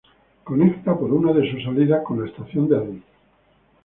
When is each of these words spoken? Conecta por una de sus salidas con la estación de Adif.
Conecta 0.43 0.97
por 0.97 1.13
una 1.13 1.31
de 1.31 1.47
sus 1.51 1.63
salidas 1.63 2.01
con 2.03 2.19
la 2.21 2.27
estación 2.27 2.67
de 2.67 2.75
Adif. 2.75 3.03